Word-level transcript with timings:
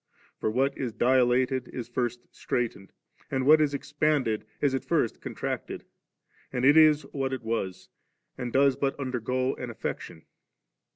For 0.39 0.49
what 0.49 0.75
is 0.75 0.93
dilated 0.93 1.67
is 1.67 1.87
first 1.87 2.21
straitened; 2.31 2.91
and 3.29 3.45
what 3.45 3.61
is 3.61 3.75
expanded 3.75 4.47
is 4.59 4.73
at 4.73 4.83
first 4.83 5.21
contracted; 5.21 5.85
and 6.51 6.65
it 6.65 6.75
is 6.75 7.03
what 7.13 7.33
it 7.33 7.43
was, 7.43 7.87
and 8.35 8.51
does 8.51 8.75
but 8.75 8.99
undergo 8.99 9.53
an 9.57 9.69
affection. 9.69 10.23